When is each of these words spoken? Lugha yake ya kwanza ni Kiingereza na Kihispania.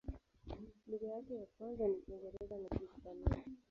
Lugha 0.87 1.07
yake 1.07 1.35
ya 1.35 1.45
kwanza 1.57 1.87
ni 1.87 1.97
Kiingereza 2.01 2.55
na 2.59 2.69
Kihispania. 2.69 3.43